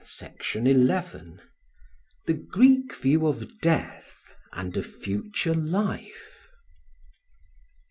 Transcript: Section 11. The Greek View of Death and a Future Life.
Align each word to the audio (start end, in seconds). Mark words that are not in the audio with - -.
Section 0.03 0.65
11. 0.65 1.39
The 2.25 2.33
Greek 2.33 2.95
View 2.95 3.27
of 3.27 3.61
Death 3.61 4.33
and 4.51 4.75
a 4.75 4.81
Future 4.81 5.53
Life. 5.53 6.47